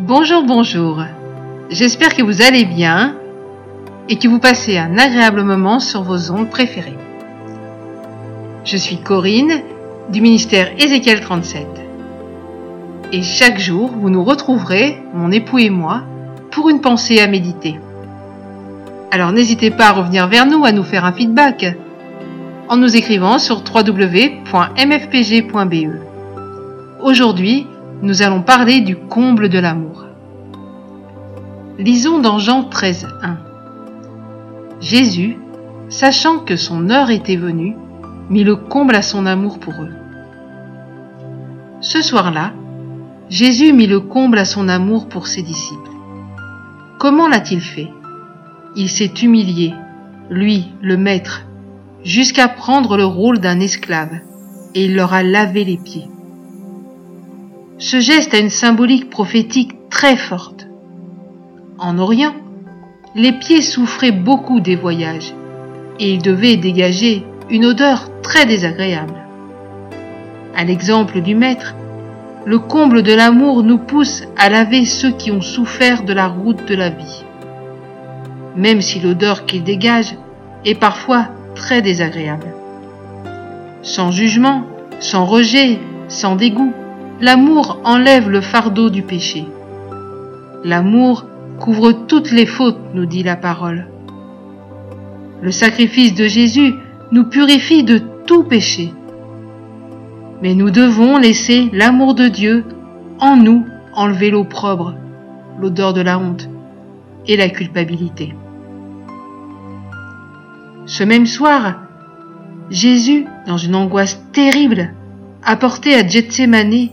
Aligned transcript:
Bonjour, 0.00 0.44
bonjour. 0.44 1.02
J'espère 1.70 2.14
que 2.14 2.22
vous 2.22 2.40
allez 2.40 2.64
bien 2.64 3.16
et 4.08 4.16
que 4.16 4.28
vous 4.28 4.38
passez 4.38 4.78
un 4.78 4.96
agréable 4.96 5.42
moment 5.42 5.80
sur 5.80 6.04
vos 6.04 6.30
ondes 6.30 6.50
préférées. 6.50 6.96
Je 8.64 8.76
suis 8.76 8.98
Corinne 8.98 9.60
du 10.08 10.20
ministère 10.20 10.70
Ézéchiel 10.78 11.20
37. 11.20 11.66
Et 13.10 13.22
chaque 13.22 13.58
jour, 13.58 13.90
vous 13.90 14.08
nous 14.08 14.22
retrouverez, 14.22 15.02
mon 15.14 15.32
époux 15.32 15.58
et 15.58 15.68
moi, 15.68 16.02
pour 16.52 16.68
une 16.68 16.80
pensée 16.80 17.18
à 17.18 17.26
méditer. 17.26 17.80
Alors 19.10 19.32
n'hésitez 19.32 19.72
pas 19.72 19.88
à 19.88 19.92
revenir 19.94 20.28
vers 20.28 20.46
nous, 20.46 20.64
à 20.64 20.70
nous 20.70 20.84
faire 20.84 21.06
un 21.06 21.12
feedback 21.12 21.76
en 22.68 22.76
nous 22.76 22.94
écrivant 22.94 23.40
sur 23.40 23.64
www.mfpg.be. 23.64 24.44
Aujourd'hui, 27.00 27.66
nous 28.02 28.22
allons 28.22 28.42
parler 28.42 28.80
du 28.80 28.96
comble 28.96 29.48
de 29.48 29.58
l'amour. 29.58 30.04
Lisons 31.78 32.20
dans 32.20 32.38
Jean 32.38 32.64
13, 32.64 33.08
1. 33.22 33.38
Jésus, 34.80 35.36
sachant 35.88 36.38
que 36.38 36.56
son 36.56 36.90
heure 36.90 37.10
était 37.10 37.36
venue, 37.36 37.76
mit 38.30 38.44
le 38.44 38.56
comble 38.56 38.94
à 38.94 39.02
son 39.02 39.26
amour 39.26 39.58
pour 39.58 39.74
eux. 39.74 39.92
Ce 41.80 42.02
soir-là, 42.02 42.52
Jésus 43.30 43.72
mit 43.72 43.86
le 43.86 44.00
comble 44.00 44.38
à 44.38 44.44
son 44.44 44.68
amour 44.68 45.08
pour 45.08 45.26
ses 45.26 45.42
disciples. 45.42 45.90
Comment 46.98 47.28
l'a-t-il 47.28 47.60
fait? 47.60 47.90
Il 48.76 48.88
s'est 48.88 49.12
humilié, 49.22 49.74
lui, 50.30 50.72
le 50.82 50.96
Maître, 50.96 51.46
jusqu'à 52.04 52.48
prendre 52.48 52.96
le 52.96 53.04
rôle 53.04 53.38
d'un 53.38 53.58
esclave, 53.60 54.20
et 54.74 54.84
il 54.84 54.94
leur 54.94 55.14
a 55.14 55.22
lavé 55.22 55.64
les 55.64 55.78
pieds. 55.78 56.08
Ce 57.80 58.00
geste 58.00 58.34
a 58.34 58.38
une 58.38 58.50
symbolique 58.50 59.08
prophétique 59.08 59.88
très 59.88 60.16
forte. 60.16 60.66
En 61.78 61.98
Orient, 61.98 62.34
les 63.14 63.30
pieds 63.30 63.62
souffraient 63.62 64.10
beaucoup 64.10 64.58
des 64.58 64.74
voyages 64.74 65.32
et 66.00 66.12
ils 66.12 66.22
devaient 66.22 66.56
dégager 66.56 67.24
une 67.50 67.64
odeur 67.64 68.10
très 68.20 68.46
désagréable. 68.46 69.14
À 70.56 70.64
l'exemple 70.64 71.20
du 71.20 71.36
maître, 71.36 71.76
le 72.44 72.58
comble 72.58 73.04
de 73.04 73.12
l'amour 73.12 73.62
nous 73.62 73.78
pousse 73.78 74.24
à 74.36 74.48
laver 74.48 74.84
ceux 74.84 75.12
qui 75.12 75.30
ont 75.30 75.40
souffert 75.40 76.02
de 76.02 76.12
la 76.12 76.26
route 76.26 76.66
de 76.66 76.74
la 76.74 76.90
vie. 76.90 77.24
Même 78.56 78.80
si 78.80 78.98
l'odeur 78.98 79.46
qu'il 79.46 79.62
dégage 79.62 80.16
est 80.64 80.74
parfois 80.74 81.28
très 81.54 81.80
désagréable. 81.80 82.48
Sans 83.82 84.10
jugement, 84.10 84.64
sans 84.98 85.24
rejet, 85.24 85.78
sans 86.08 86.34
dégoût, 86.34 86.72
L'amour 87.20 87.80
enlève 87.82 88.30
le 88.30 88.40
fardeau 88.40 88.90
du 88.90 89.02
péché. 89.02 89.44
L'amour 90.62 91.26
couvre 91.58 91.90
toutes 91.90 92.30
les 92.30 92.46
fautes, 92.46 92.78
nous 92.94 93.06
dit 93.06 93.24
la 93.24 93.34
parole. 93.34 93.88
Le 95.42 95.50
sacrifice 95.50 96.14
de 96.14 96.28
Jésus 96.28 96.74
nous 97.10 97.24
purifie 97.24 97.82
de 97.82 98.00
tout 98.26 98.44
péché. 98.44 98.92
Mais 100.42 100.54
nous 100.54 100.70
devons 100.70 101.18
laisser 101.18 101.68
l'amour 101.72 102.14
de 102.14 102.28
Dieu 102.28 102.64
en 103.18 103.36
nous 103.36 103.66
enlever 103.94 104.30
l'opprobre, 104.30 104.94
l'odeur 105.60 105.94
de 105.94 106.02
la 106.02 106.20
honte 106.20 106.48
et 107.26 107.36
la 107.36 107.48
culpabilité. 107.48 108.32
Ce 110.86 111.02
même 111.02 111.26
soir, 111.26 111.82
Jésus, 112.70 113.26
dans 113.48 113.56
une 113.56 113.74
angoisse 113.74 114.22
terrible, 114.32 114.94
a 115.42 115.56
porté 115.56 115.96
à 115.96 116.06
Gethsemane 116.06 116.90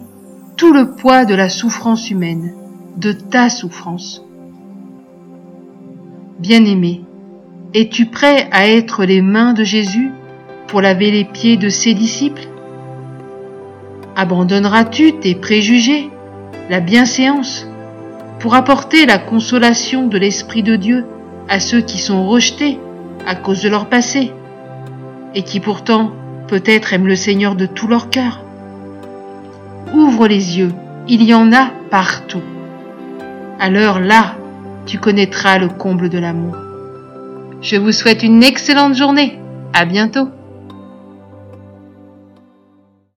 tout 0.57 0.71
le 0.71 0.91
poids 0.91 1.25
de 1.25 1.35
la 1.35 1.49
souffrance 1.49 2.09
humaine, 2.09 2.53
de 2.95 3.11
ta 3.11 3.49
souffrance. 3.49 4.23
Bien-aimé, 6.39 7.01
es-tu 7.73 8.05
prêt 8.05 8.47
à 8.51 8.69
être 8.69 9.03
les 9.03 9.21
mains 9.21 9.51
de 9.51 9.65
Jésus 9.65 10.11
pour 10.67 10.81
laver 10.81 11.11
les 11.11 11.25
pieds 11.25 11.57
de 11.57 11.67
ses 11.67 11.93
disciples? 11.93 12.47
Abandonneras-tu 14.15 15.19
tes 15.19 15.35
préjugés, 15.35 16.09
la 16.69 16.79
bienséance, 16.79 17.67
pour 18.39 18.55
apporter 18.55 19.05
la 19.05 19.17
consolation 19.17 20.07
de 20.07 20.17
l'Esprit 20.17 20.63
de 20.63 20.77
Dieu 20.77 21.05
à 21.49 21.59
ceux 21.59 21.81
qui 21.81 21.97
sont 21.97 22.25
rejetés 22.29 22.79
à 23.27 23.35
cause 23.35 23.61
de 23.61 23.67
leur 23.67 23.87
passé 23.87 24.31
et 25.33 25.43
qui 25.43 25.59
pourtant 25.59 26.11
peut-être 26.47 26.93
aiment 26.93 27.07
le 27.07 27.17
Seigneur 27.17 27.55
de 27.55 27.65
tout 27.65 27.87
leur 27.87 28.09
cœur? 28.09 28.44
Ouvre 29.93 30.27
les 30.27 30.57
yeux, 30.57 30.71
il 31.07 31.23
y 31.23 31.33
en 31.33 31.53
a 31.53 31.69
partout. 31.89 32.41
Alors 33.59 33.99
là, 33.99 34.35
tu 34.85 34.99
connaîtras 34.99 35.57
le 35.57 35.69
comble 35.69 36.09
de 36.09 36.17
l'amour. 36.17 36.55
Je 37.61 37.77
vous 37.77 37.91
souhaite 37.91 38.23
une 38.23 38.43
excellente 38.43 38.95
journée. 38.95 39.39
À 39.73 39.85
bientôt. 39.85 40.29